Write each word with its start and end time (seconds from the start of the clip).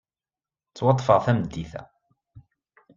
Ttwaṭṭfeɣ 0.69 1.19
tameddit-a. 1.25 1.81